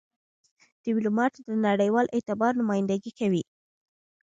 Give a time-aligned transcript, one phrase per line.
[0.83, 3.43] ډيپلومات د نړېوال اعتبار نمایندګي کوي.